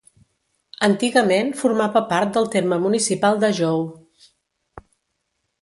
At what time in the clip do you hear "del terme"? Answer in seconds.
2.39-2.81